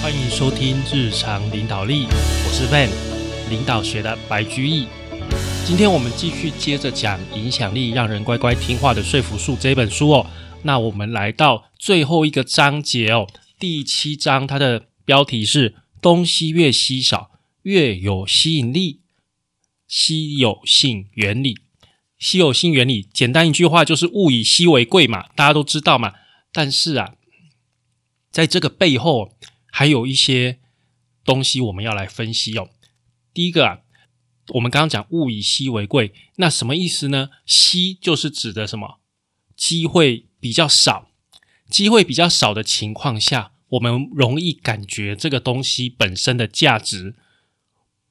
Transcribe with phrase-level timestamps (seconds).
[0.00, 2.88] 欢迎收听日常领导力，我是 Van，
[3.50, 4.86] 领导学的白居易。
[5.66, 10.26] 今天我们继续接着讲《影响力让人乖乖听话的说服术》这本书哦。
[10.62, 19.00] 那我们来到最后一个章节哦，第七章，它的标题是“东西越稀少越有吸引力”。
[19.88, 21.56] 稀有性原理，
[22.18, 26.12] 稀有性原理，简单一句话就是物以稀为贵嘛，大家都知道嘛。
[26.52, 27.14] 但是啊，
[28.30, 29.32] 在这个背后
[29.70, 30.58] 还有一些
[31.24, 32.70] 东西我们要来分析哦。
[33.32, 33.80] 第一个啊，
[34.54, 37.30] 我们刚刚讲物以稀为贵，那什么意思呢？
[37.46, 38.98] 稀就是指的什么？
[39.56, 41.10] 机会比较少，
[41.68, 47.14] 机会比较少的情况下，我们容易感觉这个东西本身的价值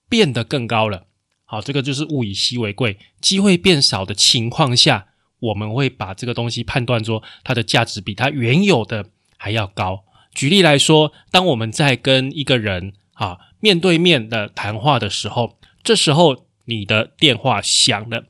[0.07, 1.07] 变得更高了。
[1.45, 2.99] 好，这个就是物以稀为贵。
[3.21, 5.07] 机会变少的情况下，
[5.39, 10.03] 我们会把这个东西判断说它的价值比它原有的还要高。
[10.37, 18.27] 举例来说，当我们在跟一个人啊面对面的谈话的时候，这时候你的电话响了，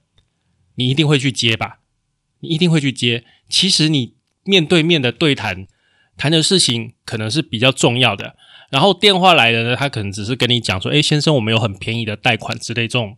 [0.75, 1.79] 你一定会去接吧？
[2.39, 3.25] 你一定会去接。
[3.49, 5.67] 其实你面对面的对谈，
[6.15, 8.37] 谈的事情可能是比较重要的。
[8.69, 13.17] 然后电话来的呢，他可能只是跟你讲说：“哎，先生，我们有很便宜的贷款之类这种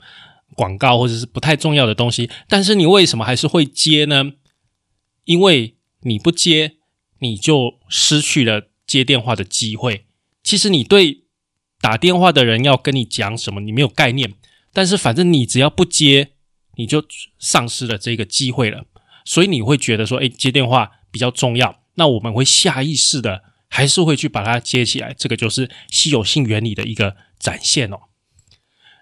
[0.55, 4.31] 广告，或者是不太重要的东西。”但是你为什么还是会接呢？
[5.25, 6.77] 因为你不接，
[7.19, 10.07] 你就失去了接电话的机会。
[10.43, 11.25] 其实你对
[11.79, 14.33] 打电话的人要跟你讲什么，你没有概念。
[14.73, 16.31] 但是反正你只要不接，
[16.75, 17.05] 你就
[17.37, 18.85] 丧失了这个机会了。
[19.23, 23.43] 所以你会觉得说：“哎，接电话比较重要。”那我们会下意识的。
[23.71, 27.99] 还是会去把它接起来，这个就是稀有性原理的一个展现哦。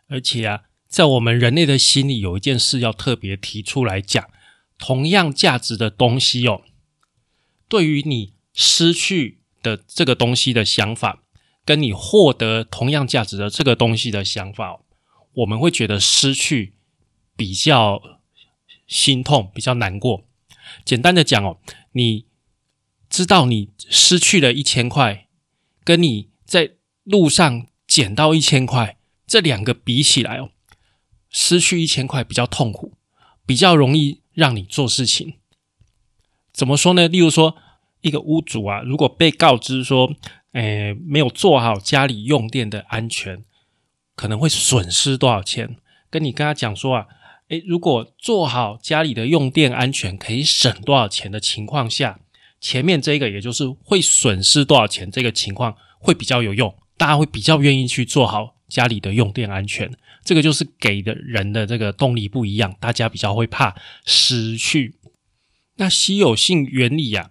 [0.09, 4.29] 而且啊，在我们人类的心里，有一件事要特别提出来讲：
[4.77, 6.63] 同样价值的东西哦，
[7.69, 11.23] 对于你失去的这个东西的想法，
[11.65, 14.79] 跟你获得同样价值的这个东西的想法，
[15.33, 16.75] 我们会觉得失去
[17.35, 18.01] 比较
[18.87, 20.23] 心痛，比较难过。
[20.85, 21.59] 简单的讲哦，
[21.91, 22.25] 你。
[23.09, 25.29] 知道你失去了一千块，
[25.85, 26.71] 跟你在
[27.05, 30.49] 路上捡到一千块，这两个比起来哦，
[31.29, 32.97] 失去一千块比较痛苦，
[33.45, 35.35] 比较容易让你做事情。
[36.51, 37.07] 怎么说呢？
[37.07, 37.55] 例如说，
[38.01, 40.11] 一个屋主啊，如果被告知说，
[40.53, 43.43] 诶，没有做好家里用电的安全，
[44.15, 45.75] 可能会损失多少钱？
[46.09, 47.07] 跟你跟他讲说啊，
[47.49, 52.19] 诶，如果做好家里的用电安全，可以省多少钱的情况下。
[52.59, 59.91] 前面这个，也就是会损失多少钱，这个情况会比较有用，大家会比较愿意去做好家里的用电安全。
[60.23, 63.75] 这个就是给的人的这个动力不一样，大家比较会怕
[64.05, 64.95] 失去。
[65.75, 67.29] 那稀有性原理啊，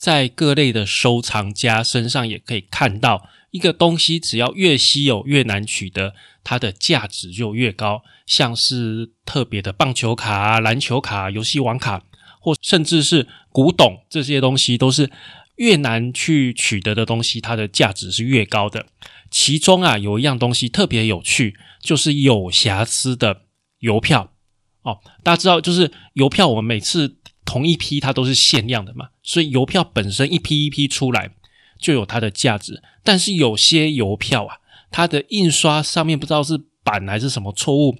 [0.00, 8.02] 在各类的收藏家身上也可以看到，一个东西只要越稀有越难取得，它的价值就越高。
[8.26, 12.02] 像是特别的棒球卡、篮球卡、游戏王卡。
[12.42, 15.10] 或甚至是古董这些东西，都是
[15.56, 18.86] 越难去取得的东西，它的价值是越高的。
[19.30, 23.42] 其中啊，有一样东西特别有趣，就是有瑕疵的
[23.80, 24.32] 邮票
[24.80, 25.00] 哦。
[25.22, 27.18] 大家知道，就是邮票，我们每次
[27.50, 31.32] 同一批它都是限量的嘛，所以邮票本身一批一批出来
[31.80, 32.80] 就有它的价值。
[33.02, 34.58] 但是有些邮票啊，
[34.92, 37.96] 它的印刷上面不知道是版还是什么错误，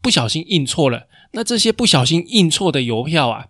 [0.00, 1.06] 不小心印错了。
[1.32, 3.48] 那这些不小心印错的邮票啊。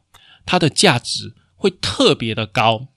[0.51, 2.89] 它的价值会特别的高，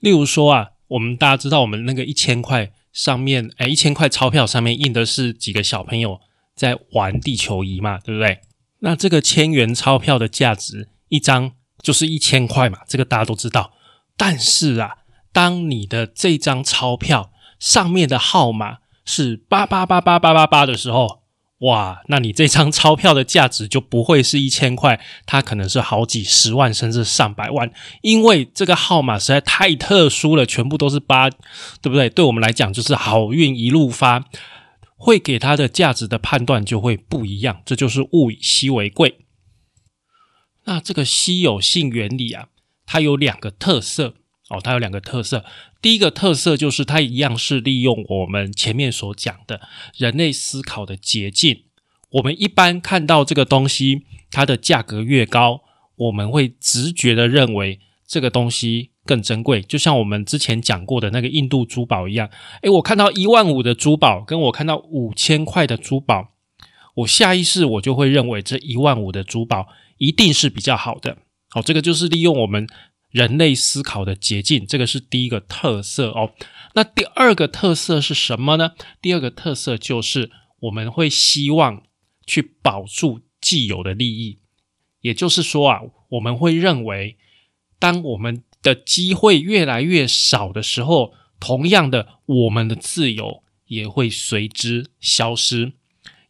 [0.00, 6.20] 例如说啊，我们大家知道，我们那个一千块上面，哎，一千块钞票上面印的是几个小朋友
[6.54, 8.40] 在玩地球仪嘛，对不对？
[8.80, 11.52] 那这个千元钞票的价值一张
[11.82, 13.72] 就是一千块嘛，这个大家都知道。
[14.16, 14.96] 但是啊，
[15.32, 21.22] 当你的这张钞票上面的号码是八八八八八八八的时候，
[21.60, 27.70] 哇，那你这张钞票的价值就不会是一千块，它可能是好几十万甚至上百万，
[28.02, 32.10] 因为这个号码实在太特殊了，全部都是八，对不对？
[32.10, 34.24] 对我们来讲就是好运一路发，
[34.96, 39.25] 会给它的价值的判断就会不一样，这就是物以稀为贵。
[40.66, 42.48] 那这个稀有性原理啊，
[42.84, 44.14] 它有两个特色
[44.50, 45.44] 哦，它有两个特色。
[45.80, 49.60] 第一个特色就是它一样是利用我们前面所讲的
[49.96, 51.62] 人类思考的捷径。
[52.10, 55.62] 我们一般看到这个东西，它的价格越高，
[55.96, 59.60] 我们会直觉的认为这个东西更珍贵。
[59.60, 62.28] 就像我们之前讲过的那个印度珠宝一样，
[62.62, 66.30] 诶，我看到一万五的珠宝，跟我看到五千块的珠宝，
[66.94, 71.18] 我下意识我就会认为这一万五的珠宝一定是比较好的。
[71.50, 72.66] 好，这个就是利用我们
[73.10, 76.32] 人类思考的捷径，这个是第一个特色哦。
[76.74, 78.72] 那第二个特色是什么呢？
[79.00, 81.84] 第二个特色就是我们会希望
[82.26, 84.40] 去保住既有的利益，
[85.00, 87.16] 也就是说啊，我们会认为，
[87.78, 95.72] 当我们的机会越来越少的时候，同样的，我们的自由也会随之消失，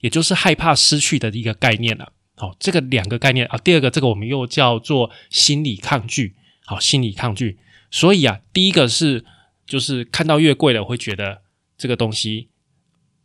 [0.01, 2.13] 也就是害怕失去的一个概念了。
[2.37, 6.37] 好，这个两个概念啊，第二个这个我们又叫做心理抗拒。
[6.67, 7.59] 好，心理抗拒。
[7.91, 9.25] 所以啊，第一个是
[9.67, 11.43] 就是看到越贵的会觉得
[11.79, 12.51] 这个东西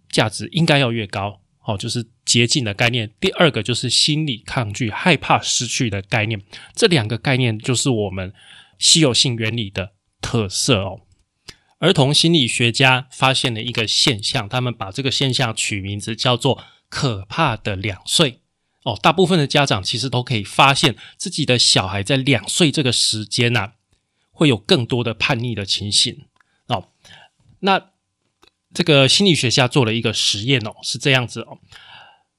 [0.10, 1.42] 价值应该要越高。
[1.60, 3.12] 好，就是捷径的概念。
[3.20, 6.42] 第二个就是心理抗拒，害怕失去的概念。
[6.74, 8.34] 这两个概念就是我们
[8.80, 9.92] 稀有性原理的
[10.22, 11.02] 特色哦。
[11.80, 18.41] 儿童心理学家发现了一个现象，他们把这个现象取名字叫做“可怕的两岁”。
[18.84, 23.74] 哦，大部分的家长其实都可以发现自己的小孩在两岁这个时间呐，
[24.32, 26.26] 会有更多的叛逆的情形。
[26.68, 26.90] 哦，
[27.60, 27.92] 那
[28.74, 31.60] 这个心理学家做了一个实验哦，是这样子哦，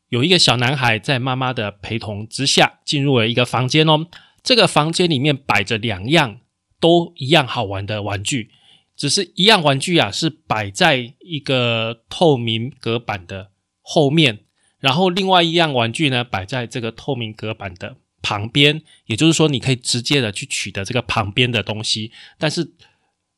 [0.09, 4.09] 有一个小男孩在妈妈的陪同之下进入了一个房间哦，
[4.43, 6.41] 这个房间里面摆着两样
[6.81, 8.51] 都一样好玩的玩具，
[8.97, 14.41] 只是一样玩具啊是摆在一个透明隔板的后面。
[14.83, 22.11] 然后另外一样玩具呢，摆在这个透明隔板的旁边，也就是说，你可以直接的去取得这个旁边的东西。
[22.37, 22.73] 但是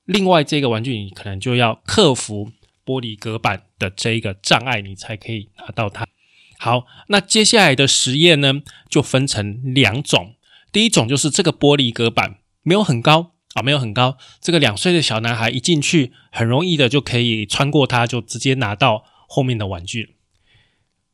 [0.07, 2.51] 另外这个玩具，你可能就要克服
[2.87, 6.09] 玻璃隔板的这一个障碍，你才可以拿到它。
[6.59, 10.37] 好，那接下来的实验呢，就分成两种。
[10.73, 20.14] 第一种就是这个玻璃隔板没有很高啊，没有很高，这个两岁的小男孩一进去，很容易的就可以穿过它，就直接拿到后面的玩具。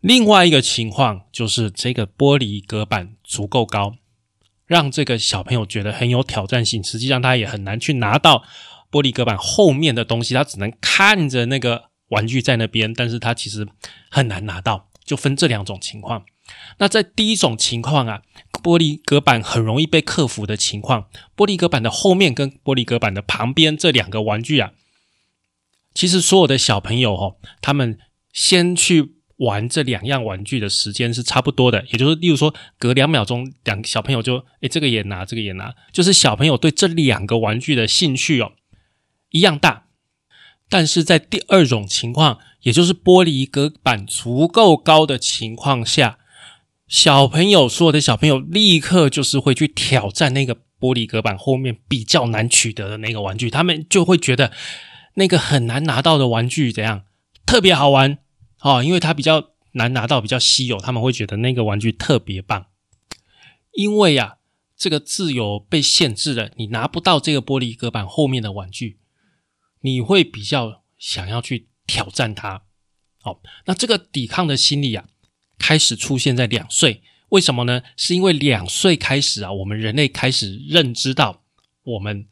[0.01, 3.97] 另外一个情况就是这个玻璃隔板足够高，
[4.67, 6.83] 让这个小朋友觉得很有挑战性。
[6.83, 8.43] 实际上他也很难去拿到
[8.91, 13.69] 玻璃隔板后面的东西，他只能看着那个玩具在那边，但是他其实
[14.11, 14.89] 很难拿到。
[15.05, 16.25] 就分这两种情况。
[16.79, 18.23] 那在第一种情况啊，
[18.63, 24.73] 玻璃隔板很容易被克服的情况，玻璃隔板的后面跟玻璃隔板的旁边这两个玩具啊，
[25.93, 27.99] 其实所有的小朋友哦，他们
[28.33, 29.20] 先去。
[29.41, 38.53] 玩这两样玩具的时间是差不多的，也就是，例如说，隔两秒钟，两小朋友就，诶，这个也拿，这个也拿，就是小朋友对这两个玩具的兴趣哦，
[39.31, 39.85] 一样大。
[40.69, 46.19] 但是在第二种情况，也就是玻璃隔板足够高的情况下，
[46.87, 54.53] 小朋友，所有的小朋友立刻就是会去挑战那个玻璃隔板后面比较难取得的那个玩具，他们就会觉得
[55.15, 57.05] 那个很难拿到的玩具怎样，
[57.47, 58.19] 特别好玩。
[58.63, 62.67] 哦，因为它比较难拿到，比较稀有，他们会觉得那个玩具特别棒。
[63.73, 64.39] 因为呀，
[64.77, 68.99] 这个自由被限制了，你拿不到这个玻璃隔板后面的玩具，
[69.81, 72.63] 你会比较想要去挑战它。
[73.23, 75.07] 好，那这个抵抗的心理啊，
[75.59, 77.03] 开始出现在两岁。
[77.29, 77.83] 为什么呢？
[77.97, 81.45] 是因为两岁开始啊，我们人类开始认知到
[81.85, 82.27] 我们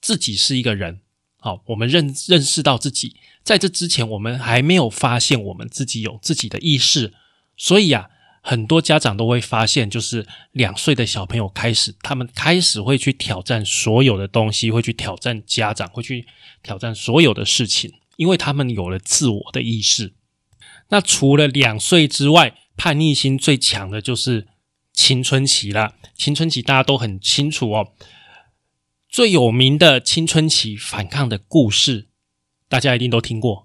[0.00, 1.00] 自己是一个人。
[1.38, 3.16] 好，我们认认识到自己。
[3.46, 7.14] 在这之前，我们还没有发现我们自己有自己的意识，
[7.56, 8.10] 所以啊，
[8.42, 16.26] 很多家长都会发现，就是两岁的小朋友开始，他们开始会去挑战所有的东西，会去挑战家长，会去
[16.64, 20.14] 挑战所有的事情，因为他们有了自我的意识。
[20.88, 24.48] 那除了两岁之外，叛逆心最强的就是
[24.92, 25.94] 青春期了。
[26.16, 27.92] 青春期大家都很清楚哦，
[29.08, 32.08] 最有名的青春期反抗的故事。
[32.68, 33.62] 大家一定都听过《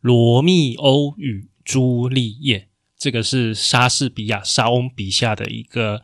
[0.00, 2.58] 罗密欧与朱丽叶》，
[2.98, 6.02] 这个是莎士比亚莎翁笔下的一个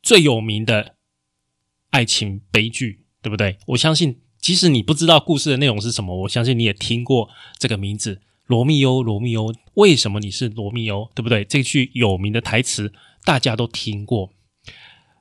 [0.00, 0.94] 最有名的
[1.90, 3.58] 爱情悲剧，对不对？
[3.66, 9.02] 我相信，即使你不知道故事的内容是什么，我相信你也听过这个名字“罗密欧”。
[9.02, 11.10] 罗密欧，为什么你是罗密欧？
[11.14, 11.44] 对不对？
[11.44, 12.92] 这句有名的台词
[13.24, 14.32] 大家都听过。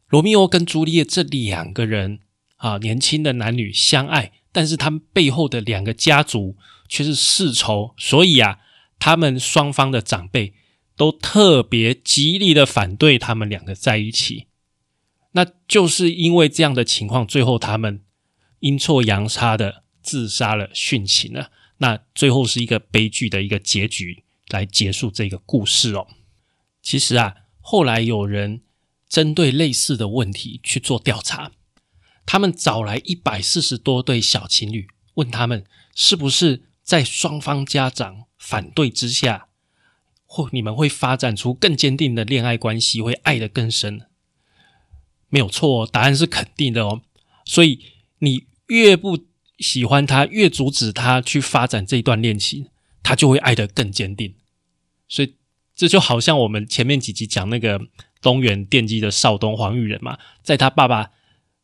[0.08, 2.20] 罗密欧跟朱丽叶这两个人
[2.58, 4.32] 啊，年轻的男女相爱。
[4.52, 8.60] 但是他们背后的两个家族却是世仇，所以啊，
[9.00, 10.54] 他们双方的长辈
[10.96, 14.48] 都特别极力的反对他们两个在一起。
[15.32, 18.02] 那就是因为这样的情况，最后他们
[18.60, 21.52] 阴错阳差的自杀了，殉情了。
[21.78, 26.08] 那最后是一个悲剧的一个结局来结束这个故事哦。
[26.82, 28.62] 其实啊，后来有人
[29.08, 31.52] 针对类似的问题去做调查。
[32.26, 39.48] 他们找来一百四十多对小情侣，问他们是不是在双方家长反对之下，
[40.26, 44.08] 或你们会发展出更坚定的恋爱关系，会爱得更深。
[45.30, 47.02] 没有错，答案是肯定的哦。
[47.46, 47.84] 所以
[48.20, 49.26] 你越不
[49.60, 52.68] 喜欢他，越阻止他去发展这一段恋情，
[53.04, 54.36] 他就会爱得更坚定。
[55.08, 55.36] 所以
[55.76, 57.82] 这就好像我们前面几集讲那个
[58.22, 61.12] 东元电机的少东黄玉仁嘛，在他爸爸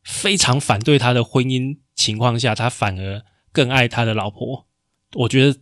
[0.02, 4.66] 非常反对他的婚姻情况下，他反而更爱他的老婆。
[5.14, 5.60] 我觉得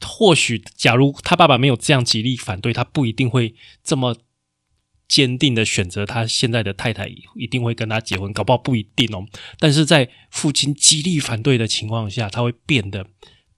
[0.00, 4.16] 或许，假如他爸爸没有这样极力反对，他不一定会这么。
[5.08, 9.24] 坚定的选择，他现在的太太一定会跟他结婚，搞不好不一定哦。
[9.58, 13.06] 但是在父亲极力反对的情况下，他会变得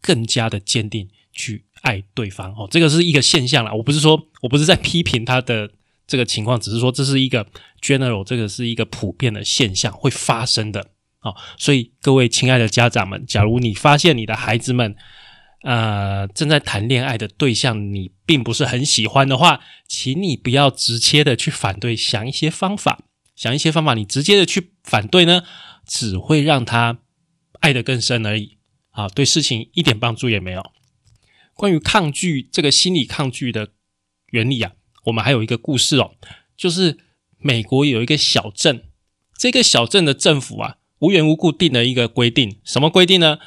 [0.01, 2.69] 更加的坚定去爱对方哦。
[2.71, 5.73] 这个是一个现象啦，我不是说我不是在批评他的
[6.11, 7.47] 这个情况，只是说这是一个
[7.81, 10.81] general，这个是一个普遍的现象会发生的
[11.21, 11.37] 哦。
[11.57, 14.97] 所以各位亲爱的家长们，假如你发现你的孩子们，
[15.63, 23.05] 呃，正在谈恋爱的对象，你并不是很喜欢的话，请你不要直接的去反对，想一些方法，
[23.37, 25.45] 想一些方法，你直接的去反对呢，
[25.87, 26.99] 只会让他
[27.61, 28.59] 爱得更深而已，
[28.91, 30.61] 啊，对事情一点帮助也没有。
[31.55, 33.69] 关于抗拒这个心理抗拒的
[34.33, 34.73] 原理啊，
[35.05, 36.15] 我们还有一个故事哦，
[36.57, 36.99] 就是
[37.39, 38.85] 美国有一个小镇，
[39.37, 43.39] 这个小镇的政府啊，无缘无故定了一个规定，什么规定呢？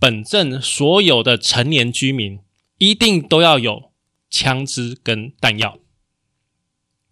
[0.00, 2.38] 本镇所有的成年居民
[2.76, 3.90] 一定都要有
[4.30, 5.78] 枪支跟弹药，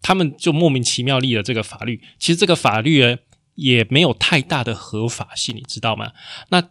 [0.01, 2.01] 他们就莫名其妙立了这个法律。
[2.17, 3.17] 其实这个法律呢
[3.55, 6.13] 也没有太大的合法性，你知道吗？
[6.49, 6.69] 那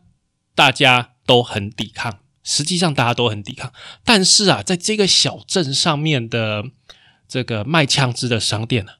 [0.55, 3.71] 大家都很抵抗，实际上大家都很抵抗。
[4.03, 6.65] 但是啊，在这个小镇上面的
[7.29, 8.93] 这个卖枪支的商店呢，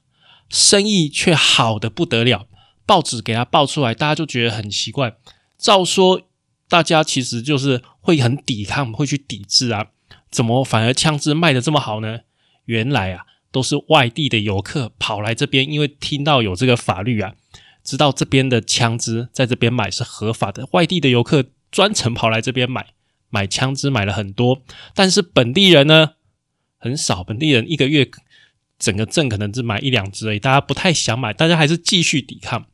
[0.49, 2.45] 生意却好的不得了。
[2.85, 5.15] 报纸给他报出来，大家就觉得很奇怪。
[5.57, 6.21] 照说。
[6.69, 9.87] 大家其实就是会很抵抗，会去抵制啊？
[10.29, 12.19] 怎么反而枪支卖的这么好呢？
[12.65, 13.23] 原来啊，
[13.53, 17.35] 都是外地的游客跑来这边，因为听到有这个法律啊，
[17.85, 20.67] 知道这边的枪支在这边买是合法的。
[20.73, 22.87] 外地的游客专程跑来这边买，
[23.29, 24.61] 买枪支买了很多，
[24.93, 26.11] 但是本地人呢
[26.77, 28.09] 很少，本地人一个月
[28.79, 32.67] 整个镇可能只买一两支而已，大家不太想买，大家还是继续抵抗，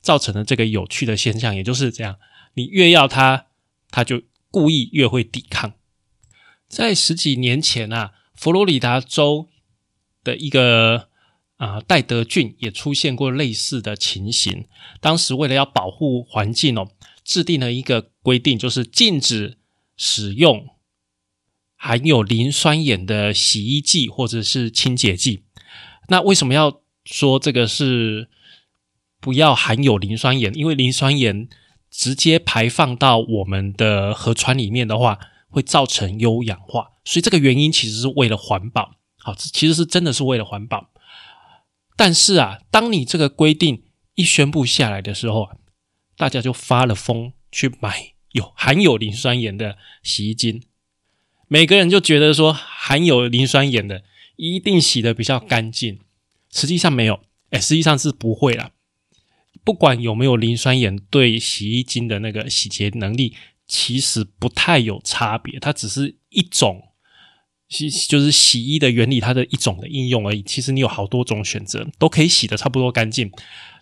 [0.00, 2.16] 造成了这个有趣的现象，也就是这样。
[2.54, 3.46] 你越要他，
[3.90, 5.74] 他就故意越会抵抗。
[6.68, 9.48] 在十几年前啊，佛罗里达州
[10.24, 11.08] 的一个
[11.58, 14.66] 啊戴德郡也出现过类似的情形。
[15.00, 16.88] 当时为了要保护环境哦，
[17.22, 19.58] 制定了一个规定，就是禁止
[19.96, 20.68] 使用
[21.76, 25.44] 含有磷酸盐的洗衣剂或者是清洁剂。
[26.08, 28.28] 那为什么要说这个是
[29.20, 30.54] 不要含有磷酸盐？
[30.54, 31.48] 因为磷酸盐。
[31.94, 35.18] 直接排放到我们的河川里面的话，
[35.50, 38.94] 会造成优氧化，所以这个原因其实是为了环保。
[39.18, 40.88] 好，其实是真的是为了环保。
[41.94, 43.84] 但是啊，当你这个规定
[44.14, 45.56] 一宣布下来的时候啊，
[46.16, 50.62] 大家就发了疯去买有含有磷酸盐的洗衣精，
[51.48, 54.02] 每个人就觉得说含有磷酸盐的
[54.36, 56.00] 一定洗的比较干净，
[56.50, 57.20] 实际上没有，
[57.50, 58.70] 哎，实际上是不会啦。
[59.64, 63.36] 不管有没有磷酸盐，对洗衣精的那个洗洁能力
[63.66, 66.88] 其实不太有差别，它只是一种
[67.68, 70.42] 洗就是洗衣的原理，它的一种的应用而已。
[70.42, 73.30] 其实你有好多种选择，都可以洗的差不多干净。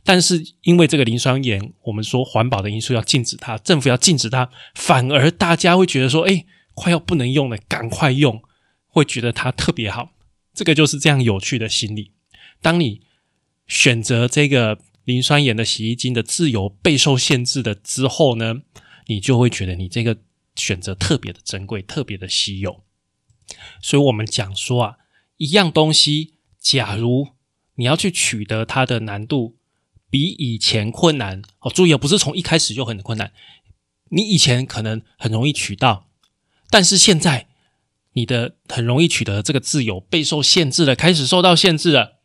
[0.05, 8.43] 但是因为这个磷酸盐，我们说环保的因素要禁止它，政府要禁止它，反而大家会觉得说，哎，快要不能用了，赶快用，
[8.89, 10.13] 会觉得它特别好。
[10.55, 12.13] 这个就是这样有趣的心理。
[12.61, 13.03] 当你
[13.67, 14.81] 选择这个。
[15.05, 18.57] 磷酸盐的洗衣精的自由备受限制的之后呢，
[19.07, 20.19] 你就会觉得你这个
[20.55, 22.85] 选择特别的珍贵，特别的稀有。
[23.81, 24.97] 所以，我们讲说啊，
[25.39, 27.29] 一样东西，假如
[27.77, 29.57] 你要去取得它的难度
[30.11, 33.33] 比以前困难哦，注意啊，不是从一开始就很困难。
[34.11, 36.07] 你以前可能很容易取到，
[36.69, 37.47] 但是现在
[38.15, 42.19] 你的很容易取得这个自由备受限制了，开始受到限制了。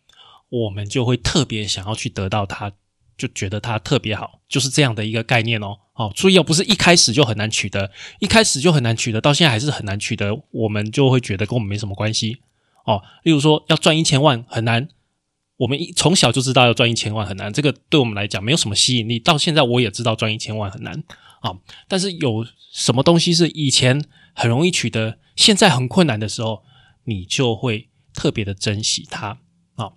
[0.50, 2.72] 我们就会特别想要去得到它，
[3.18, 5.78] 就觉得它特别好，就是这样的一个概念哦。
[5.94, 12.40] 哦，注意哦，不是一开始就很难取得，一开始就很难取得，到现在还是很难取得，我们就会觉得跟我们没什么关系
[12.86, 13.02] 哦。
[13.24, 14.90] 例如说，要赚一千万很难，
[15.58, 19.20] 我们一从小就知道要赚一千万很难，这个对我们来讲没有什么吸引力。
[19.20, 21.04] 到现在我也知道赚一千万很难
[21.40, 21.56] 啊，
[21.88, 26.64] 但是有什么东西是以前很容易取得，现在很困难的时候，
[27.06, 29.40] 你就会特别的珍惜它
[29.76, 29.94] 啊。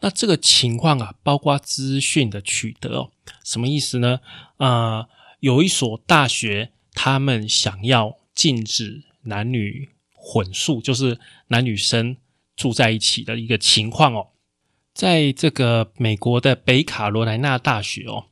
[0.00, 3.10] 那这个情况啊，包括资讯的取得哦，
[3.44, 4.20] 什么意思呢？
[4.56, 5.06] 啊，
[5.40, 11.18] 有一所大学，他们想要禁止男女混宿，就是
[11.48, 12.16] 男女生
[12.56, 14.28] 住在一起的一个情况哦。
[14.94, 18.26] 在这个美国的北卡罗来纳大学哦，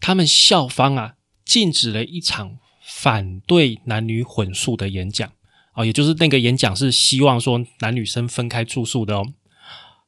[0.00, 5.30] 他们校方啊禁止了一场反对男女混宿的演讲
[5.74, 9.34] 哦，也就是那个演讲是希望说男女生分开住宿的哦，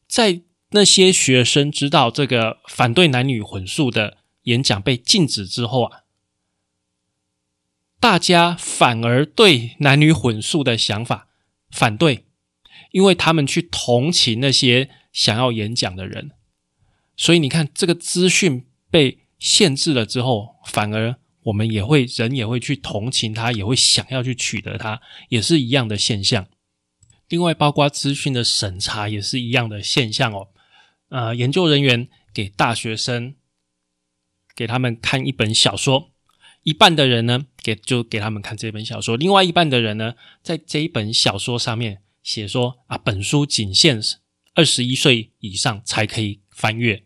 [0.09, 0.40] 在
[0.71, 6.00] 那些学生知道这个反对男女混宿的演讲被禁止之后啊。
[8.00, 11.28] 大家反而对男女混宿的想法
[11.71, 12.25] 反对，
[12.92, 16.31] 因为他们去同情那些想要演讲的人，
[17.17, 26.47] 所以你看，这个资讯被限制了之后，反而我们也会人也会去同情他，也会想要去取得他，也是一样的现象。
[27.29, 30.49] 另外，包括资讯的审查也是一样的现象哦。
[31.09, 33.35] 呃，研究人员给大学生
[34.55, 36.11] 给他们看一本小说。
[36.62, 44.00] 一半的人呢，给就给他们看这本小说；另外一半的人呢，在这一本小说上面写说啊，本书仅限
[44.54, 47.04] 二十一岁以上才可以翻阅。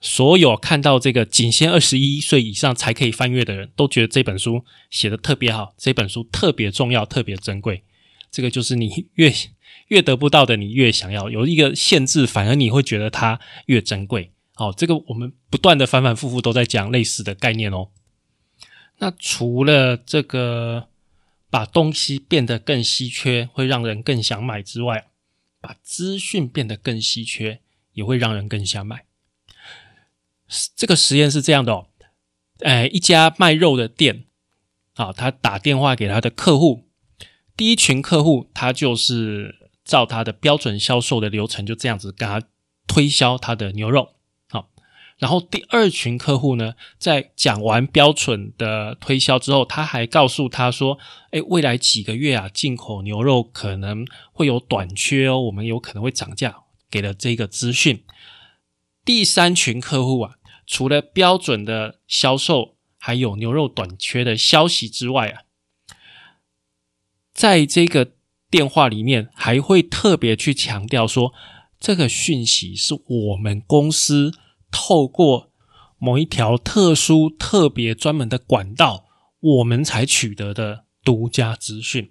[0.00, 7.82] 所有看到这个仅限二十一岁以上才可以翻阅的人都觉得这本书写的特别好，这本书特别重要、特别珍贵。
[8.30, 9.32] 这个就是你越
[9.88, 14.32] 越得不到的，你越想要有一个限制，反而你会觉得它越珍贵。
[14.54, 17.88] 好，这个我们不断的反反复复都在讲类似的概念哦。
[18.98, 20.88] 那除了这个
[21.50, 25.06] 把东西变得更稀缺会让人更想买之外，
[25.66, 27.60] 把资讯变得更稀缺
[27.94, 29.04] 也会让人更想买。
[30.76, 31.88] 这个实验是这样的哦，
[32.60, 34.26] 哎，一家卖肉的店
[34.94, 36.88] 啊，他打电话给他的客户，
[37.56, 42.40] 第一群客户他就是照他的标准销售的流程，就这样子跟他
[42.86, 44.15] 推销他的牛肉。
[45.18, 50.98] 然后第二群客户呢，在讲完标准的推销之后，他还告诉他说
[51.32, 58.04] ：“哎，未来几个月啊，进口牛肉可能会有短缺哦，我们有可能会涨价。”给了这个资讯。
[59.04, 65.42] 第三群客户啊，除了标准的销售，还有牛肉短缺的消息之外啊，
[67.32, 68.12] 在这个
[68.48, 71.32] 电话里面还会特别去强调说，
[71.80, 74.32] 这个讯息是我们公司。
[74.70, 75.50] 透过
[75.98, 79.06] 某一条特殊、特别、专门的管道，
[79.40, 82.10] 我们才取得的独家资讯。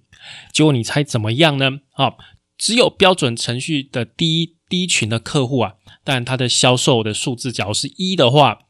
[0.52, 1.82] 结果你猜怎么样呢？
[1.92, 2.16] 啊，
[2.58, 8.62] 只有标准程序的第一第一群的客户啊，但他的销售的数字假如是一的话，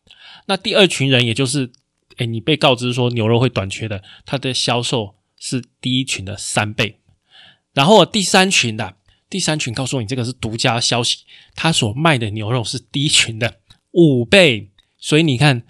[0.48, 1.72] 那第二群人，也就是
[2.18, 7.00] 哎，你被告知说牛肉会短缺的，他的销售是第一群的三倍。
[7.74, 8.96] 然后第三群的
[9.30, 11.20] 第三群告诉你，这个是独家消息，
[11.56, 13.60] 他所卖的牛肉是第一群的。
[13.96, 15.66] 五倍，所以你看，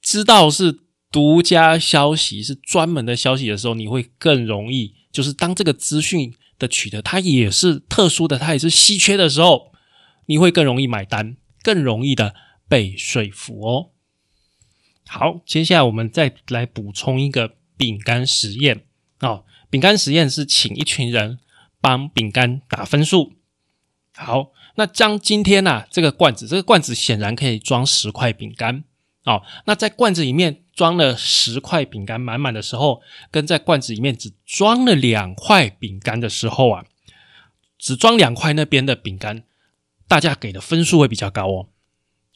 [0.00, 0.78] 知道是
[1.10, 9.72] 独家消息、是专门的消息的时候，你会更容易，就是当这个资讯的取得它也是特殊的，它也是稀缺的时候，
[10.26, 12.36] 你会更容易买单，更容易的
[12.68, 13.90] 被说服哦。
[15.08, 18.84] 好，接下来我们再来补充一个饼干实验
[19.18, 19.44] 哦。
[19.68, 21.40] 饼干实验是请一群人
[21.80, 23.32] 帮饼干打分数。
[24.14, 24.52] 好。
[24.78, 28.84] 那将今天呐，这个罐子，这个罐子显然可以装十块饼干
[29.24, 29.42] 哦。
[29.66, 36.84] 那在罐子里面装了十块饼干满满的时候，跟在罐子里面只装了两块饼干的时候啊，
[37.76, 39.42] 只装两块那边的饼干，
[40.06, 41.68] 大家给的分数会比较高哦。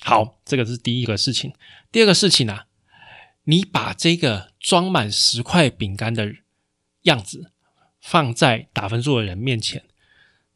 [0.01, 1.53] 好，这个是第一个事情。
[1.93, 2.67] 第二个事情啊，
[3.45, 6.33] 你把这个装满十块饼干的
[7.03, 7.53] 样子
[8.01, 9.85] 放在打分数的人面前，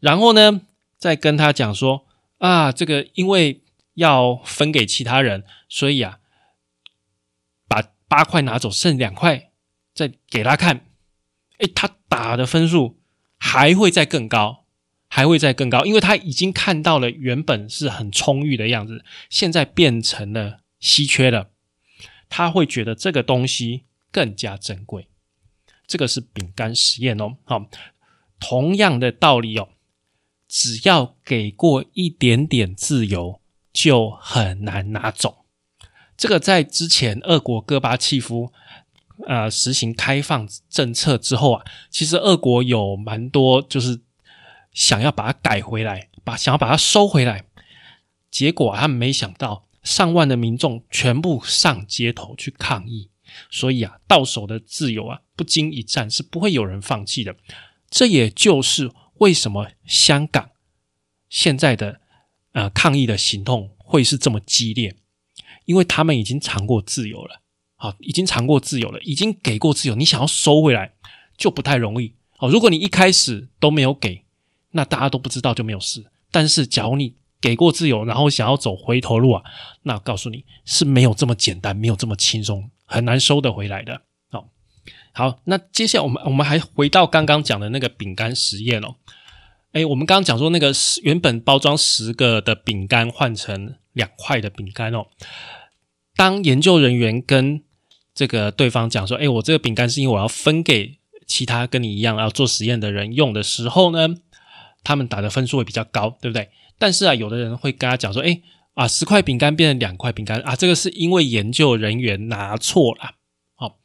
[0.00, 0.62] 然后呢？
[0.98, 2.06] 再跟他讲说
[2.38, 3.62] 啊，这个因为
[3.94, 6.18] 要分给其他人，所以啊，
[7.68, 9.50] 把八块拿走，剩两块
[9.94, 10.86] 再给他看。
[11.58, 13.00] 哎，他打的分数
[13.38, 14.66] 还会再更高，
[15.08, 21.50] 还会再更高，因为他已经看到了原本是很充裕的样子，现在变成了稀缺了。
[22.28, 25.08] 他会觉得这个东西更加珍贵。
[25.86, 27.64] 这个是饼干实验哦，好，
[28.38, 29.68] 同样的道理哦。
[30.48, 33.40] 只要给过一点点自由，
[33.72, 35.44] 就很难拿走。
[36.16, 38.52] 这个在之前俄国戈巴契夫
[39.26, 44.00] 呃实行开放政策之后啊，其实俄国有蛮多就是
[44.72, 47.44] 想要把它改回来，把想要把它收回来。
[48.30, 53.10] 结果他们没想到，上万的民众全部上街头去抗议。
[53.50, 57.34] 所以啊，到手的自由啊，不经一战是不会有人放弃的。
[57.90, 58.92] 这也就是。
[59.18, 60.50] 为什么香港
[61.28, 62.00] 现在的
[62.52, 64.96] 呃抗议的行动会是这么激烈？
[65.64, 67.42] 因为他们已经尝过自由了，
[67.74, 70.94] 好，已经尝过自由了，已经给过自由，你想要收回来
[71.36, 72.14] 就不太容易。
[72.38, 74.24] 哦，如果你一开始都没有给，
[74.70, 76.04] 那大家都不知道就没有事。
[76.30, 79.42] 但是，假如你给过自由，然后想要走回头路啊，
[79.82, 84.02] 那告诉你是没有这么简单，没有这么轻松，很难收得回来的。
[85.16, 88.96] 好，那接下来我们我们还回到刚刚讲的那个饼干实验哦。
[89.72, 90.70] 哎，我们刚刚讲说那个
[91.04, 95.06] 原本包装十个的饼干换成两块的饼干哦。
[96.14, 97.62] 当研究人员跟
[98.14, 104.08] 这个对方讲说：“哎，我这个饼干是因为我要分给其他跟你一样要做实验的人用的时候呢，
[104.84, 106.50] 他们打的分数会比较高，对不对？
[106.78, 108.42] 但是啊，有的人会跟他讲说：‘哎，
[108.74, 113.12] 啊，十块饼干变成两块饼干啊，这个是因为研究人员拿错了。’
[113.56, 113.78] 好，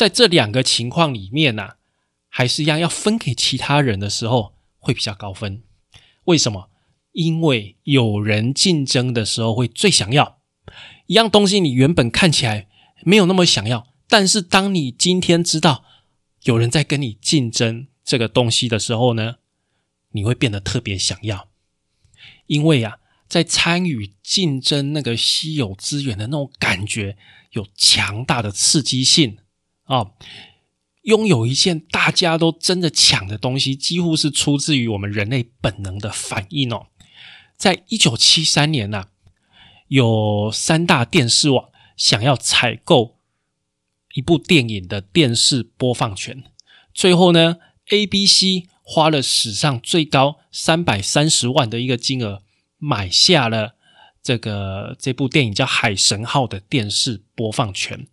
[0.00, 1.72] 在这两个情况里面呢，
[2.30, 5.62] 还是一样要分给其他人的时候会比较高分。
[6.24, 6.70] 为什么？
[7.12, 10.38] 因为有人竞争的时候会最想要。”
[11.04, 12.66] 一样东西，你原本看起来
[13.02, 15.84] 没有那么想要，但是当你今天知道
[16.44, 19.34] 有人在跟你竞争这个东西的时候呢，
[20.12, 21.48] 你会变得特别想要，
[22.46, 27.18] 因为呀，在参与竞争那个稀有资源的那种感觉，
[27.50, 29.36] 有强大的刺激性
[29.90, 30.12] 啊！
[31.02, 36.86] 拥有一件大家都争着抢的东西，几乎是出自于我们人类本能的反应哦。
[37.56, 39.06] 在一九七三年呢。
[39.90, 43.16] 有三大电视网想要采购
[44.14, 46.44] 一部电影的电视播放权，
[46.94, 47.56] 最后呢
[47.88, 52.44] ，ABC 花了史上最高三百三十万的一个金额
[52.78, 53.74] 买下了
[54.22, 58.06] 这个这部电影叫《海神号》的电视播放权。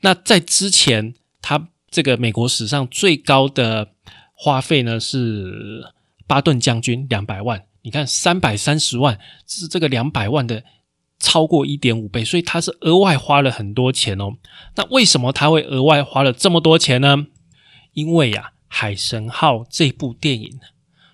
[0.00, 3.92] 那在之前，他这个美国史上最高的
[4.34, 5.92] 花费呢是
[6.26, 7.66] 巴顿将军两百万。
[7.82, 10.64] 你看，三百三十万是这个两百万的。
[11.20, 14.36] 超过一点五倍，所以他是额外花了很多钱哦。
[14.76, 17.26] 那为什么他会额外花了这么多钱呢？
[17.92, 20.60] 因为呀，《海神号》这部电影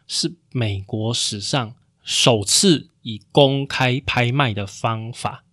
[0.07, 5.45] 是美国史上首次以公开拍卖的方法，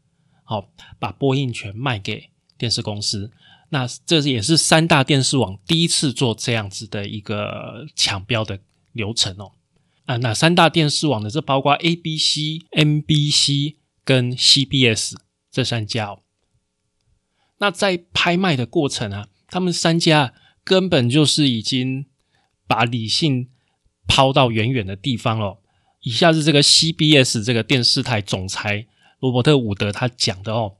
[0.43, 0.67] 好
[0.99, 2.30] 把播映权卖给
[2.61, 3.31] 电视公司。
[3.69, 8.59] 那这也是三大电视网第一次做这样子的一个抢标的
[8.93, 9.51] 流程哦。
[10.05, 11.29] 啊，那三大电视网呢？
[11.29, 13.75] 这包括 ABC、NBC。
[14.03, 15.13] 跟 CBS
[15.51, 16.23] 这三家哦，
[17.59, 22.07] 那在拍卖的过程啊，他们三家根本就是已经
[22.65, 23.49] 把理性
[24.07, 25.61] 抛到远远的地方了。
[26.01, 28.87] 以下是这个 CBS 这个电视台总裁
[29.19, 30.77] 罗伯特伍德他讲的哦，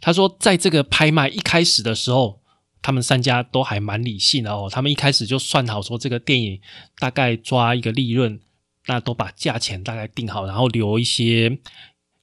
[0.00, 2.40] 他说，在这个拍卖一开始的时候，
[2.82, 6.60] 他们三家都还蛮理性的哦，他们一开始就算好说这个电影
[6.98, 8.40] 大概抓一个利润，
[8.86, 11.58] 那都把价钱大概定好，然后留一些。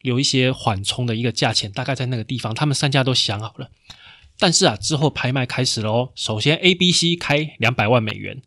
[0.03, 3.69] 留一些缓冲的一个价钱，大概在那个地方，他们三家都想好了。
[4.38, 6.12] 但是啊，之后拍卖开始了哦。
[6.13, 8.41] 首先，A、B、C 开两百万美元，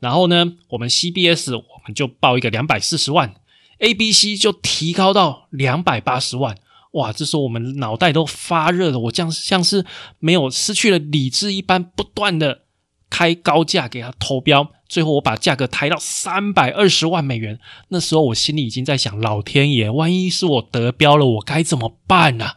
[0.00, 3.36] 然后呢，我们 CBS 我们就报一个两百四十万
[3.78, 6.56] ，A、B、C 就提高到两百八十万。
[6.96, 9.86] 哇，这时候我们脑袋都发热了，我像像是
[10.18, 12.62] 没有失去了理智一般，不断的
[13.08, 14.72] 开高价给他投标。
[14.88, 22.50] 最后我把价格抬到三百二十万美元，那时候我心里已经在想：老天爷，万一是我得标了，我该怎么办呢？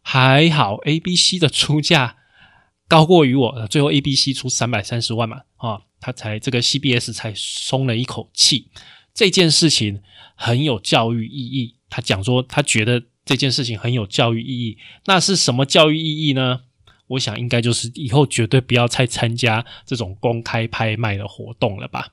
[0.00, 2.18] 还好 A、B、C 的出价
[2.86, 8.70] 高过于我，最后 A、B、C 出三百三十万嘛，啊，他才这个 CBS 才松了一口气。
[9.12, 10.00] 这件事情
[10.36, 16.60] 很有教育意义，他讲说他觉得这件事情很有教育意义，那是什么教育意义呢？
[17.08, 22.12] 我想应该就是以后绝对不要再参加这种公开拍卖的活动了吧。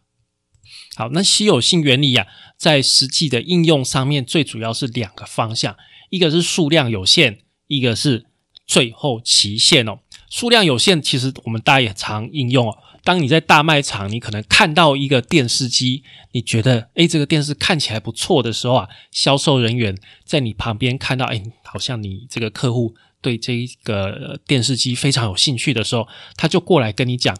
[0.95, 2.26] 好，那稀有性原理啊，
[2.58, 5.78] 在实际的应用上面，最主要是两个方向，
[6.10, 8.26] 一个是数量有限，一个是
[8.65, 9.99] 最后期限哦。
[10.30, 12.78] 数量有限，其实我们大家也常应用哦。
[13.04, 22.96] 当你在大卖场，你可能看到一个电视机，你觉得诶这个电视看起来不错的时候啊，销售人员在你旁边看到，诶好像你这个客户。
[23.22, 27.34] 对这一个电视机非常有兴趣的时候，他就过来跟你讲：“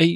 [0.00, 0.06] 哎，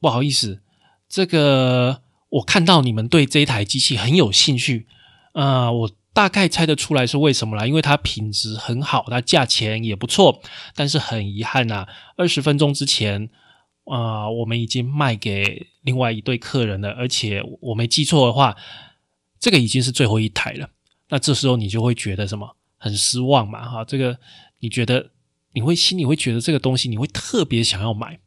[0.00, 0.60] 不好意思，
[1.08, 4.88] 这个我看到你们对这一台机器很有兴趣，
[5.34, 10.42] 啊，我大概猜得出来是为什么啦，因为它品质很好，它价钱也不错。
[10.74, 13.30] 但是很遗憾呐，二十分钟之前，
[13.88, 18.56] 啊，我们已经卖给另外一对客人了，而且我没记错的话，
[19.40, 20.70] 这个已经是最后一台了。
[21.08, 24.16] 那这时候你就会觉得什么？”很失望嘛，哈，这个
[24.60, 25.10] 你觉得
[25.52, 28.20] 你会心里会觉得这个东西你会特别想要买，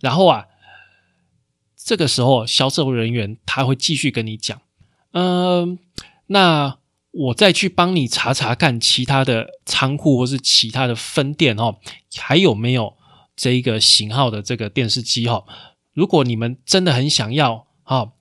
[0.00, 0.46] 然后啊，
[1.76, 4.62] 这个时候销售人员他会继续跟你讲，
[5.10, 5.78] 嗯，
[6.28, 6.78] 那
[7.10, 11.76] 我再去帮你查查看其他的仓库或是其他的分店哦，
[12.16, 12.96] 还有没有
[13.42, 15.44] 这一个型号的这个电视机哈？
[15.94, 18.12] 如果你们真的很想要啊，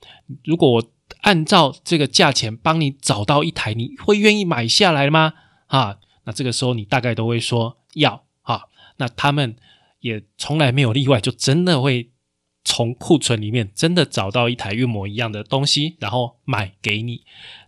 [0.44, 0.84] 如果我
[1.20, 5.34] 按照这个价钱帮你找到一台，你会愿意买下来吗？
[5.68, 8.64] 啊，那这个时候你大概都会说要啊。
[8.98, 9.56] 那他们
[10.00, 12.10] 也从来没有例外，就真的会
[12.64, 17.22] 从库存里面真的找到一台一模一样的东西，然后买给你。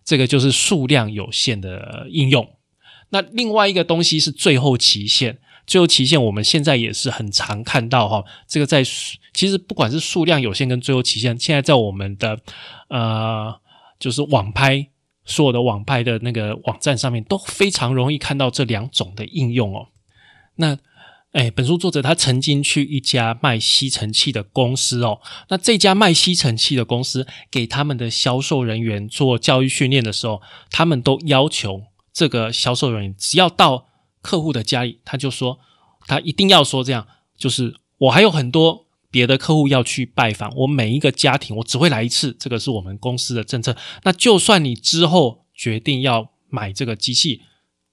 [0.04, 2.56] 这个就是数量有限的应用。
[3.10, 5.38] 那另外一个东西是最后期限。
[5.66, 8.84] 最后期限，我们现在也是很常看到哈，这个在
[9.32, 12.38] 其实不管是数量有限跟最后期限，现在在我们的
[12.88, 13.54] 呃
[13.98, 14.88] 就是网拍
[15.24, 19.88] 所有的网拍的那个网站上面都非常容易看到这两种的应用哦。
[20.56, 20.76] 那
[21.32, 33.86] 哎，本书作者他曾经去一家卖吸尘器的公司哦，那这家卖吸尘器的公司给他们的销售人员做教育训练的时候，他们都要求这个销售人员只要到。
[34.24, 35.60] 客户的家里，他就说
[36.06, 37.06] 他一定要说这样，
[37.36, 43.76] 就是我还有很多别的客户要去拜访，我每一个家庭我只会来一次，这个是我们公司的政策。
[44.04, 47.42] 那就算你之后决定要买这个机器，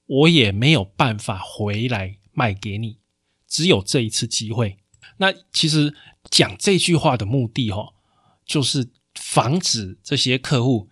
[0.06, 2.98] 我也没有办法回来卖给你，
[3.46, 4.78] 只有这一次机会。
[5.17, 5.94] 那其实
[6.30, 7.94] 讲这句话的目的，哈，
[8.46, 10.88] 就是防止这些客户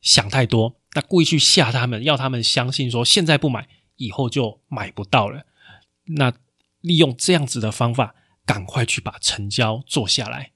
[0.00, 3.68] 想太多，那故意去吓他们，要他们相信说现在不买。
[4.00, 5.46] 以后就买不到了。
[6.06, 6.32] 那
[6.80, 10.52] 利用这样子的方法，赶快去把成交做下来。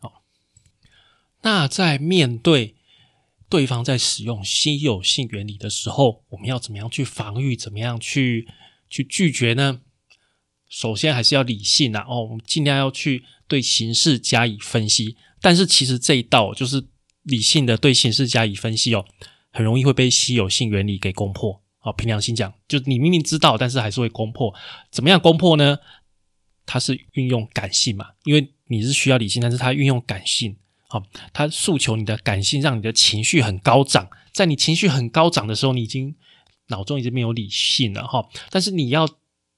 [0.00, 0.22] 哦，
[1.42, 2.76] 那在面对
[3.48, 7.56] 对方在使用稀有性原理的时候，我们要怎么样去防御？
[7.56, 8.48] 怎么样去
[8.88, 9.80] 去拒绝呢？
[10.68, 12.06] 首先还是要理性啊！
[12.08, 15.16] 哦，我们尽量要去对形势加以分析。
[15.40, 16.86] 但是其实这一道就是
[17.22, 19.04] 理性的对形势加以分析哦，
[19.50, 21.62] 很容易会被稀有性原理给攻破。
[21.84, 24.52] 哦，凭良心讲，就你明明知道，但是还是会攻破。
[24.90, 25.78] 怎么样攻破呢？
[26.64, 28.06] 它是运用感性嘛？
[28.24, 30.56] 因为你是需要理性，但是它运用感性。
[30.88, 31.02] 好，
[31.34, 34.08] 它诉求你的感性，让你的情绪很高涨。
[34.32, 36.16] 在你情绪很高涨的时候，你已经
[36.68, 38.26] 脑中已经没有理性了哈。
[38.48, 39.06] 但是你要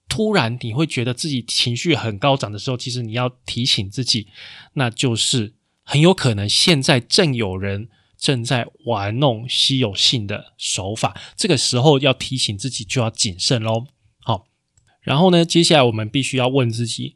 [0.08, 4.26] 突然你会觉得自己情绪很高涨的时候，其实你要提醒自己，
[4.72, 7.88] 那就是很有可能现在正有人。
[8.18, 13.86] 正在玩弄稀有性的手法，这个时候要提醒自己就要谨慎喽。
[14.20, 14.46] 好，
[15.00, 17.14] 然后呢，接下来我们必须要问自己，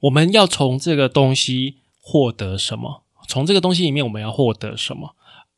[0.00, 3.04] 我们要从这个东西获得什么？
[3.28, 5.16] 从这个东西里面我们要获得什么？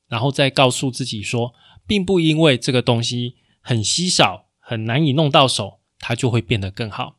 [0.09, 1.53] 然后再告诉自己说，
[1.87, 7.17] 并不因为这个东西很稀少、很难以弄到手，它就会变得更好。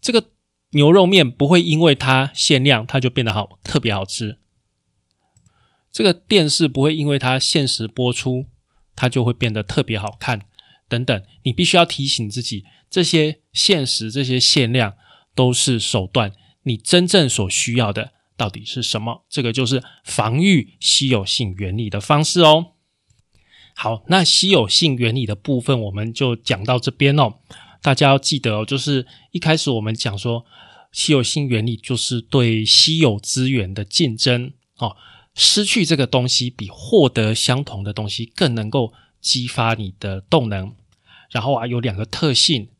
[0.00, 0.26] 这个
[0.70, 4.38] 牛肉面不会因为它限量，它就变得好特别好吃。
[5.90, 8.46] 这个电视不会因为它限时播出，
[8.94, 10.42] 它就会变得特别好看，
[10.88, 11.22] 等等。
[11.42, 14.94] 你必须要提醒自己，这些限时、这些限量
[15.34, 16.32] 都是手段。
[16.64, 19.24] 你真正所需要的到底是什么？
[19.30, 22.72] 这个就是防御稀有性原理的方式哦。
[23.74, 27.34] 好，那稀有性原理的部分我们就讲到这边哦。
[27.80, 30.44] 大家要记得哦，就是一开始我们讲说，
[30.92, 34.96] 稀有性原理就是对稀有资源的竞争哦。
[35.38, 40.74] 失去这个东西，比获得相同的东西更能够激发你的动能。
[41.30, 42.70] 然后啊，有两个特性，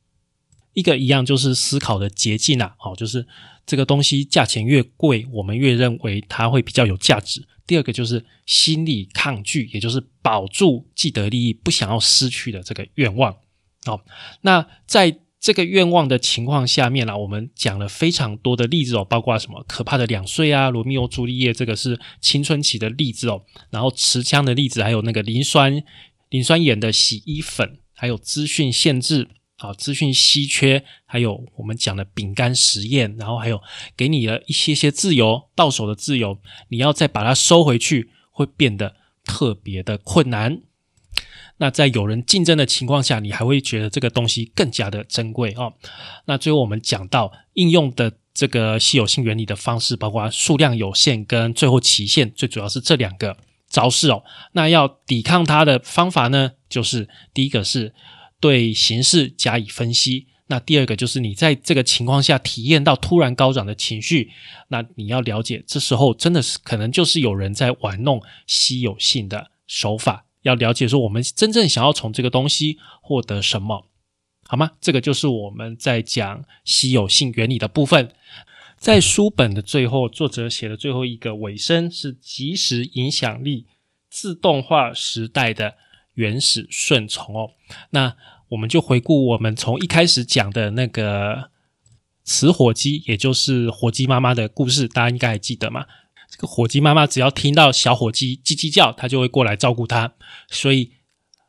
[0.73, 3.25] 一个一样就是思考的捷径啊，好，就是
[3.65, 7.47] 这个东西价钱越贵，我们越认为它会比较有价值。
[7.65, 13.37] 第二个就是心理抗拒，也就是保住既得利益，不想要失去的这个愿望。
[13.85, 14.05] 好，
[14.41, 15.21] 那在。
[15.41, 25.83] 这个愿望的情况下面呢，我们讲了非常多的例子哦，包括什么可怕的两岁啊，罗密欧朱丽叶这个是青春期的例子哦，然后持枪的例子，还有那个磷酸
[26.31, 33.61] 磷酸盐的洗衣粉，还有资讯限制啊，资讯稀缺，还有我们讲的饼干实验，然后还有
[33.97, 40.63] 给你了一些些自由到手的自由，你要再把它收回去，会变得特别的困难。
[41.59, 45.75] 那在有人竞争的情况下，你还会觉得这个东西更加的珍贵哦。
[46.25, 53.37] 那最后我们讲到应用的这个稀有性原理的方式，包括数量有限跟最后期限，最主要是这两个
[53.69, 54.23] 招式哦。
[54.53, 57.93] 那要抵抗它的方法呢，就是第一个是
[58.41, 64.31] 对形势加以分析，那第二个就是你在这个情况下体验到突然高涨的情绪，
[64.69, 70.27] 那你要了解，这时候真的是可能就是有人在玩弄稀有性的手法。
[70.43, 73.87] 要了解说，我们真正想要从这个东西获得什么，
[74.47, 74.73] 好吗？
[74.81, 78.11] 这个就是我们在讲稀有性原理的部分。
[78.77, 83.67] 在书本的最后，作者写的最后一个尾声是即时影响力
[84.09, 85.75] 自动化时代的
[86.15, 87.51] 原始顺从哦。
[87.91, 88.17] 那
[88.51, 91.51] 我们就回顾我们从一开始讲的那个
[92.25, 95.85] 雌火鸡，也就是火鸡妈妈的故事，大家应该还记得吗？
[96.31, 100.13] 这个火鸡妈妈只要听到小火鸡叽叽叫，它就会过来照顾它。
[100.51, 100.93] 所以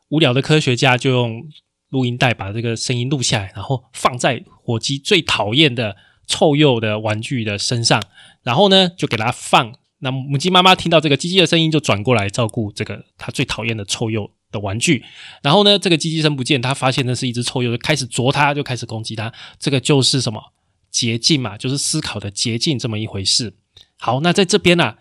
[0.08, 1.44] 无聊的科学家就用
[1.90, 8.02] 录音带把这个声音录下来，然后放在火鸡最讨厌的臭鼬的玩具的身上，
[8.42, 9.74] 然后呢就给它放。
[10.02, 15.04] 那母鸡妈妈听到这个叽叽的声音，就转过来照顾这个它最讨厌的臭鼬的玩具。
[15.42, 19.30] 然后呢，这个叽叽声不见，它发现那是一只臭鼬，就开始啄它，就开始攻击它。
[19.58, 20.54] 这个就是什么
[20.90, 21.58] 捷径嘛？
[21.58, 23.52] 就是思考的捷径这么一回事。
[24.02, 24.96] 好，那在这边呢，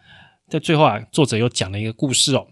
[0.50, 2.48] 在最后啊，作者又讲了一个故事哦。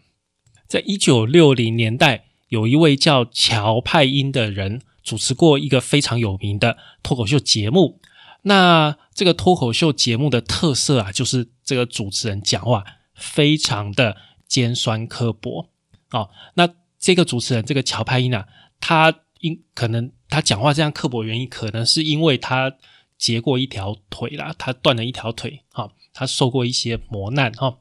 [0.65, 7.99] 在一九六零年代，有一位叫乔派因的人主持过一个非常有名的脱口秀节目。
[8.43, 14.15] 那这个脱口秀节目的特色啊，就是这个主持人讲话非常的
[14.47, 15.69] 尖酸刻薄
[16.11, 16.29] 哦。
[16.53, 18.47] 那这个主持人这个乔派因啊，
[18.79, 22.73] 他因可能他讲话这样刻薄原因，可能是因为他
[23.17, 25.91] 截过一条腿啦，他断了一条腿哈。
[26.17, 27.77] 他受过一些磨难哈，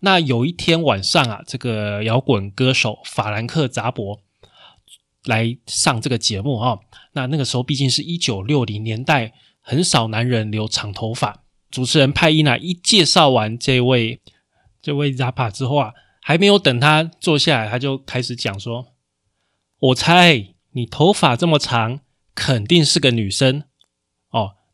[0.00, 4.22] 那有一天晚上啊，这个摇滚歌手法兰克扎博
[5.24, 6.80] 来上这个节目哈，
[7.12, 11.42] 那那个时候毕竟是一九六零年代，很少男人留长头发。
[11.70, 14.22] 主持人派伊娜一介绍完这位
[14.80, 15.92] 这位扎帕之后啊，
[16.22, 18.94] 还没有等他坐下来，他就开始讲说
[19.78, 22.00] ：“我猜你头发这么长，
[22.34, 23.64] 肯定是个女生。”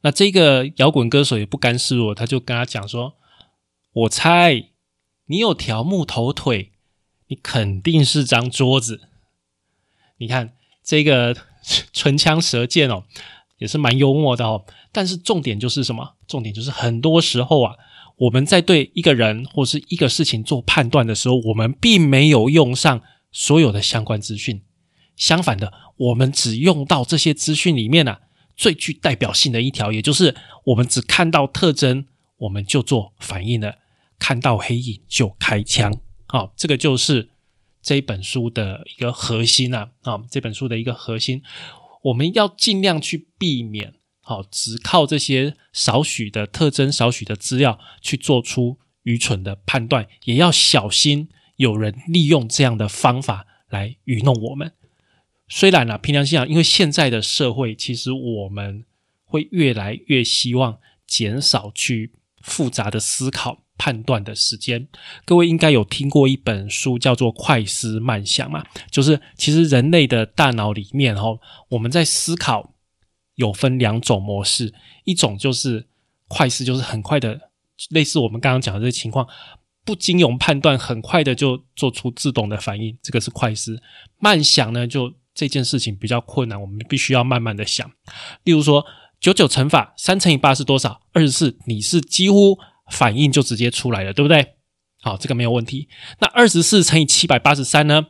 [0.02, 3.16] 那这个摇滚歌手也不甘示弱，他就跟他讲说
[3.92, 4.70] ：“我猜
[5.26, 6.72] 你有条木头腿，
[7.28, 9.02] 你肯定是张桌子。
[10.16, 11.36] 你看这个
[11.92, 13.04] 唇枪舌剑哦，
[13.58, 14.64] 也是蛮幽默的哦。
[14.90, 16.16] 但是重点就是什么？
[16.26, 17.76] 重点就是很多时候啊，
[18.16, 24.62] 我们在对一个人或是一个事情做判断的时候，我们并没有用上所有的相关资讯。
[25.14, 28.16] 相反的，我们只用到这些资讯里面呢。”
[28.60, 32.04] 最具代表性的一条，也就是我们只看到特征，
[32.36, 33.78] 我们就做反应了；
[34.18, 35.98] 看到黑影就开枪。
[36.28, 37.30] 好，这个就是
[37.80, 39.92] 这本书的一个核心啊！
[40.02, 41.42] 啊，这本书的一个核心，
[42.02, 54.74] 我们要尽量去避免，好，只靠这些少许的特征、少许的资料去做出愚蠢的判断，也要小心有人利用这样的方法来愚弄我们。
[55.52, 58.84] 虽然呢，凭良心讲，因为现在的社会，其实我们
[59.24, 64.86] 会越来越希望减少去复杂的思考、判断的时间。
[65.24, 72.74] 各位应该有听过一本书，叫做《快思慢想》嘛，就是其实人类的大脑里面，哦，我们在思考
[73.34, 74.72] 有分两种模式，
[75.04, 75.88] 一种就是
[76.28, 77.50] 快思，就是很快的，
[77.90, 79.26] 类似我们刚刚讲的这个情况，
[79.84, 83.82] 不经由判断，很快的就做出自动的反应，这个是快思。
[84.18, 87.90] 慢想呢，就这件事情比较困难，我们必须要慢慢的想。
[88.44, 88.84] 例如说，
[89.18, 91.00] 九九乘法三乘以八是多少？
[91.14, 92.58] 二十四，你是几乎
[92.90, 94.56] 反应就直接出来了，对不对？
[95.00, 95.88] 好，这个没有问题。
[96.18, 98.08] 那二十四乘以七百八十三呢？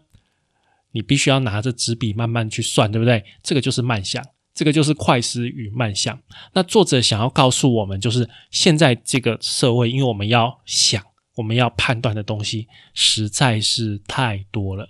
[0.91, 3.25] 你必须要拿着纸笔慢慢去算，对不对？
[3.45, 6.21] 这个就是慢想，这个就是快思与慢想。
[6.55, 11.01] 那作者想要告诉我们，就是现在这个社会，因为我们要想，
[11.37, 14.89] 我们要判断的东西实在是太多了，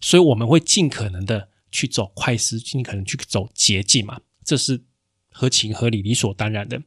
[0.00, 1.48] 所以我们会尽可能的。
[1.70, 4.82] 去走快思，尽可能去走捷径嘛，这是
[5.30, 6.82] 合情合理、理所当然的。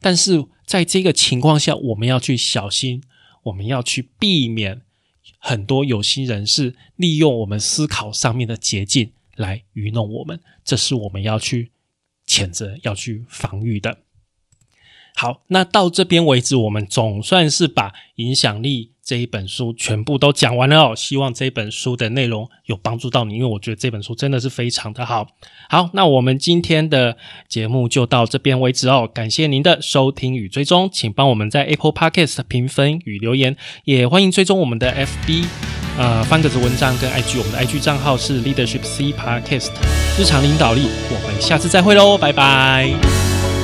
[0.00, 3.02] 但是在这个情况下，我们要去小心，
[3.44, 4.82] 我们要去避免
[5.38, 11.72] 很多有心人士利用我们思考上面的捷径来愚弄我们，这是我们要去
[12.26, 13.98] 谴责、要去防御的。
[15.14, 18.92] 好，那到这边为止，我们总算是把影响力。
[19.06, 25.28] 这一本书全部都讲完了哦，希望这本书的内容有帮助到你，因为我觉得这本书真的是非常的好。
[25.70, 27.16] 好，那我们今天的
[27.48, 35.44] 节目就到这边为止哦，感谢您的收听与追踪，请帮我们在 Apple Podcast 评分与留言，也欢迎追踪我们的 FB，
[35.96, 39.70] 呃，方格子文章跟 IG，我们的 IG 账号是 Leadership C Podcast，
[40.18, 43.55] 日常领导力，我们下次再会喽，拜拜。